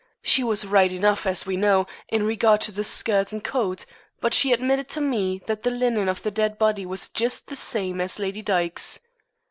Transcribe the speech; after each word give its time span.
She 0.23 0.43
was 0.43 0.65
right 0.65 0.91
enough, 0.91 1.27
as 1.27 1.45
we 1.45 1.55
know, 1.57 1.85
in 2.09 2.23
regard 2.25 2.59
to 2.61 2.71
the 2.71 2.83
skirt 2.83 3.31
and 3.31 3.43
coat, 3.43 3.85
but 4.19 4.33
she 4.33 4.51
admitted 4.51 4.87
to 4.89 4.99
me 4.99 5.43
that 5.45 5.61
the 5.61 5.69
linen 5.69 6.09
on 6.09 6.15
the 6.23 6.31
dead 6.31 6.57
body 6.57 6.87
was 6.87 7.07
just 7.07 7.49
the 7.49 7.55
same 7.55 8.01
as 8.01 8.17
Lady 8.17 8.41
Dyke's. 8.41 9.01